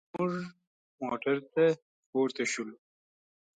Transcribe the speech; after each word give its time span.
موږ 0.15 0.33
موټر 1.03 1.37
ته 1.53 1.63
پورته 2.09 2.43
شولو. 2.51 2.75